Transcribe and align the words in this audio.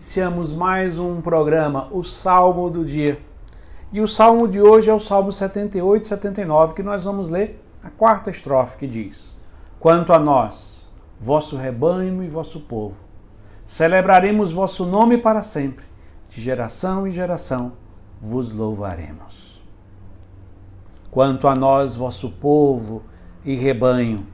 Iniciamos 0.00 0.54
mais 0.54 0.98
um 0.98 1.20
programa, 1.20 1.86
o 1.90 2.02
Salmo 2.02 2.70
do 2.70 2.86
Dia. 2.86 3.20
E 3.92 4.00
o 4.00 4.08
salmo 4.08 4.48
de 4.48 4.58
hoje 4.58 4.88
é 4.88 4.94
o 4.94 4.98
Salmo 4.98 5.30
78 5.30 6.02
e 6.02 6.06
79, 6.06 6.72
que 6.72 6.82
nós 6.82 7.04
vamos 7.04 7.28
ler 7.28 7.62
a 7.84 7.90
quarta 7.90 8.30
estrofe, 8.30 8.78
que 8.78 8.86
diz: 8.86 9.36
Quanto 9.78 10.14
a 10.14 10.18
nós, 10.18 10.88
vosso 11.20 11.54
rebanho 11.54 12.24
e 12.24 12.28
vosso 12.28 12.60
povo, 12.60 12.96
celebraremos 13.62 14.54
vosso 14.54 14.86
nome 14.86 15.18
para 15.18 15.42
sempre, 15.42 15.84
de 16.30 16.40
geração 16.40 17.06
em 17.06 17.10
geração 17.10 17.72
vos 18.18 18.52
louvaremos. 18.52 19.62
Quanto 21.10 21.46
a 21.46 21.54
nós, 21.54 21.94
vosso 21.94 22.30
povo 22.30 23.02
e 23.44 23.54
rebanho, 23.54 24.26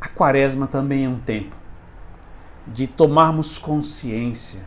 a 0.00 0.08
quaresma 0.08 0.66
também 0.66 1.04
é 1.04 1.08
um 1.10 1.20
tempo 1.20 1.57
de 2.72 2.86
tomarmos 2.86 3.58
consciência 3.58 4.60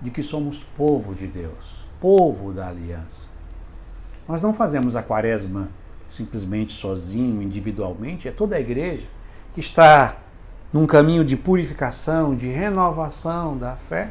de 0.00 0.10
que 0.10 0.22
somos 0.22 0.62
povo 0.76 1.14
de 1.14 1.26
Deus, 1.26 1.86
povo 2.00 2.52
da 2.52 2.68
aliança. 2.68 3.30
Nós 4.28 4.42
não 4.42 4.52
fazemos 4.52 4.96
a 4.96 5.02
quaresma 5.02 5.68
simplesmente 6.06 6.72
sozinho, 6.72 7.42
individualmente, 7.42 8.28
é 8.28 8.30
toda 8.30 8.56
a 8.56 8.60
igreja 8.60 9.08
que 9.52 9.60
está 9.60 10.16
num 10.72 10.86
caminho 10.86 11.24
de 11.24 11.36
purificação, 11.36 12.34
de 12.34 12.48
renovação 12.48 13.56
da 13.56 13.76
fé. 13.76 14.10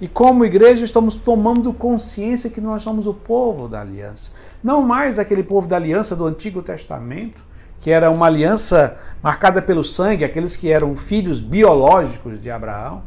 E 0.00 0.08
como 0.08 0.44
igreja 0.44 0.84
estamos 0.84 1.14
tomando 1.14 1.72
consciência 1.72 2.48
que 2.48 2.60
nós 2.60 2.82
somos 2.82 3.06
o 3.06 3.12
povo 3.12 3.68
da 3.68 3.82
aliança. 3.82 4.32
Não 4.62 4.82
mais 4.82 5.18
aquele 5.18 5.42
povo 5.42 5.68
da 5.68 5.76
aliança 5.76 6.16
do 6.16 6.26
Antigo 6.26 6.62
Testamento, 6.62 7.42
que 7.80 7.90
era 7.90 8.10
uma 8.10 8.26
aliança 8.26 8.96
marcada 9.22 9.60
pelo 9.60 9.82
sangue, 9.82 10.24
aqueles 10.24 10.56
que 10.56 10.70
eram 10.70 10.94
filhos 10.94 11.40
biológicos 11.40 12.38
de 12.38 12.50
Abraão, 12.50 13.02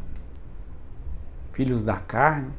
filhos 1.52 1.84
da 1.84 1.96
carne, 1.96 2.52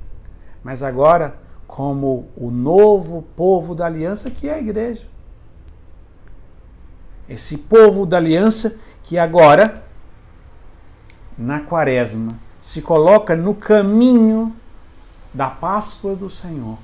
mas 0.63 0.83
agora 0.83 1.37
como 1.67 2.29
o 2.37 2.51
novo 2.51 3.23
povo 3.37 3.75
da 3.75 3.87
aliança 3.87 4.31
que 4.31 4.49
é 4.49 4.55
a 4.55 4.59
igreja. 4.61 5.07
Esse 7.29 7.59
povo 7.59 8.07
da 8.07 8.17
aliança 8.17 8.77
que 9.03 9.19
agora, 9.19 9.83
na 11.37 11.61
quaresma, 11.61 12.39
se 12.61 12.81
coloca 12.81 13.35
no 13.35 13.55
caminho 13.55 14.55
da 15.33 15.51
Páscoa 15.51 16.15
do 16.15 16.31
Senhor 16.31 16.79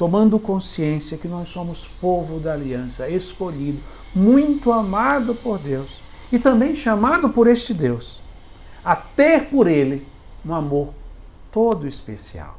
tomando 0.00 0.38
consciência 0.38 1.18
que 1.18 1.28
nós 1.28 1.50
somos 1.50 1.86
povo 1.86 2.40
da 2.40 2.54
aliança, 2.54 3.06
escolhido, 3.10 3.82
muito 4.14 4.72
amado 4.72 5.34
por 5.34 5.58
Deus 5.58 6.00
e 6.32 6.38
também 6.38 6.74
chamado 6.74 7.28
por 7.28 7.46
este 7.46 7.74
Deus 7.74 8.22
a 8.82 8.96
ter 8.96 9.50
por 9.50 9.66
ele 9.66 10.08
um 10.42 10.54
amor 10.54 10.94
todo 11.52 11.86
especial. 11.86 12.58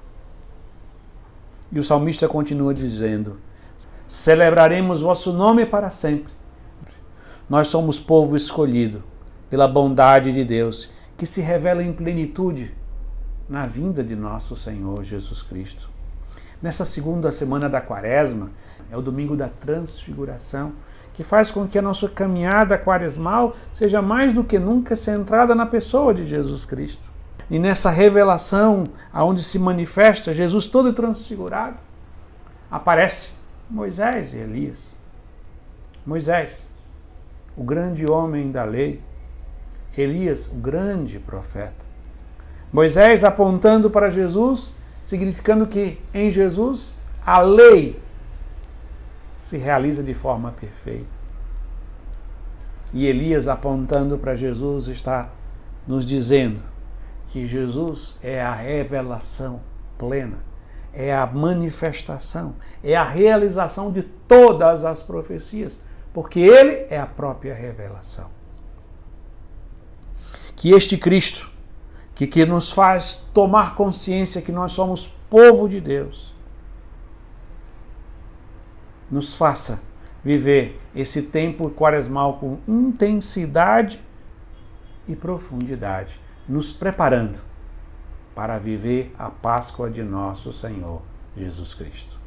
E 1.72 1.80
o 1.80 1.84
salmista 1.84 2.28
continua 2.28 2.76
dizendo: 2.76 3.40
Celebraremos 4.06 5.02
vosso 5.02 5.34
nome 5.34 5.66
para 5.66 5.90
sempre. 5.90 6.32
Nós 7.50 7.70
somos 7.70 8.00
povo 8.00 8.36
escolhido 8.36 9.04
pela 9.50 9.68
bondade 9.68 10.32
de 10.32 10.46
Deus, 10.46 10.92
que 11.18 11.26
se 11.26 11.42
revela 11.42 11.82
em 11.82 11.92
plenitude 11.92 12.72
na 13.50 13.66
vinda 13.66 14.04
de 14.04 14.16
nosso 14.16 14.56
Senhor 14.56 15.04
Jesus 15.04 15.42
Cristo. 15.42 15.91
Nessa 16.62 16.86
segunda 16.86 17.32
semana 17.32 17.68
da 17.68 17.82
quaresma, 17.82 18.52
é 18.92 18.96
o 18.96 19.02
domingo 19.02 19.36
da 19.36 19.48
transfiguração, 19.48 20.74
que 21.12 21.24
faz 21.24 21.50
com 21.50 21.68
que 21.68 21.80
a 21.80 21.82
nossa 21.82 22.08
caminhada 22.08 22.78
quaresmal 22.78 23.56
seja 23.74 24.02
mais 24.02 24.32
do 24.32 24.44
que 24.44 24.60
nunca 24.60 24.96
centrada 24.96 25.56
na 25.56 25.66
pessoa 25.66 26.14
de 26.14 26.24
Jesus 26.24 26.64
Cristo. 26.64 27.12
E 27.50 27.58
nessa 27.58 27.90
revelação, 27.90 28.84
aonde 29.12 29.44
se 29.44 29.58
manifesta 29.58 30.32
Jesus 30.32 30.68
todo 30.68 30.94
transfigurado, 30.94 31.78
aparece 32.70 33.32
Moisés 33.70 34.34
e 34.34 34.38
Elias. 34.38 35.00
Moisés, 36.06 36.74
o 37.58 37.64
grande 37.64 38.10
homem 38.10 38.52
da 38.52 38.64
lei, 38.64 39.02
Elias, 39.98 40.48
o 40.48 40.56
grande 40.56 41.20
profeta. 41.20 41.86
Moisés 42.72 43.24
apontando 43.24 43.90
para 43.90 44.10
Jesus 44.10 44.72
significando 45.02 45.66
que 45.66 46.00
em 46.14 46.30
Jesus 46.30 47.00
a 47.26 47.40
lei 47.40 48.00
se 49.40 49.58
realiza 49.58 50.04
de 50.04 50.14
forma 50.14 50.52
perfeita. 50.52 51.22
E 52.94 53.06
Elias, 53.06 53.48
apontando 53.48 54.18
para 54.18 54.36
Jesus, 54.36 54.88
está 54.88 55.30
nos 55.88 56.06
dizendo 56.06 56.62
que 57.28 57.46
Jesus 57.46 58.18
é 58.22 58.42
a 58.42 58.54
revelação 58.54 59.62
plena, 59.98 60.44
é 60.94 61.16
a 61.16 61.26
manifestação, 61.26 62.56
é 62.84 62.96
a 62.96 63.04
realização 63.04 63.92
de 63.92 64.04
todas 64.04 64.84
as 64.84 65.02
profecias, 65.02 65.80
porque 66.14 66.40
Ele 66.40 66.86
é 66.90 67.00
a 67.00 67.08
própria 67.08 67.54
revelação. 67.54 68.30
Que 70.56 70.72
este 70.72 70.98
Cristo 70.98 71.51
que, 72.22 72.28
que 72.28 72.46
nos 72.46 72.72
faz 72.72 73.16
tomar 73.34 73.74
consciência 73.74 74.44
que 74.44 74.52
nós 74.52 74.74
somos 74.74 75.08
povo 75.28 75.68
de 75.68 75.82
Deus. 75.82 76.36
Nos 79.10 79.34
faça 79.34 79.82
viver 80.24 80.80
esse 80.96 81.24
tempo 81.24 81.72
quaresmal 81.72 82.38
com 82.38 82.60
intensidade 82.68 84.00
e 85.08 85.16
profundidade, 85.16 86.20
nos 86.48 86.72
preparando 86.72 87.42
para 88.36 88.60
viver 88.60 89.12
a 89.18 89.32
Páscoa 89.32 89.90
de 89.90 90.04
nosso 90.04 90.54
Senhor 90.54 91.02
Jesus 91.36 91.74
Cristo. 91.74 92.20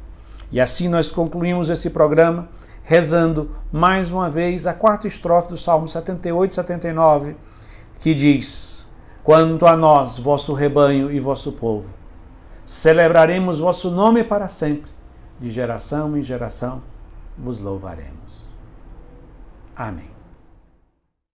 E 0.51 0.59
assim 0.59 0.89
nós 0.89 1.09
concluímos 1.09 1.69
esse 1.69 1.89
programa 1.89 2.49
rezando 2.83 3.49
mais 3.71 4.11
uma 4.11 4.29
vez 4.29 4.67
a 4.67 4.73
quarta 4.73 5.07
estrofe 5.07 5.47
do 5.47 5.57
Salmo 5.57 5.87
78 5.87 6.51
e 6.51 6.55
79, 6.55 7.37
que 8.01 8.13
diz: 8.13 8.84
Quanto 9.25 9.65
a 9.65 9.75
nós, 9.75 10.19
vosso 10.19 10.53
rebanho 10.53 11.11
e 11.11 11.19
vosso 11.19 11.51
povo, 11.51 11.91
celebraremos 12.63 13.57
vosso 13.57 13.89
nome 13.89 14.23
para 14.23 14.47
sempre, 14.47 14.91
de 15.39 15.49
geração 15.49 16.15
em 16.15 16.21
geração 16.21 16.83
vos 17.35 17.59
louvaremos. 17.59 18.47
Amém. 19.75 20.14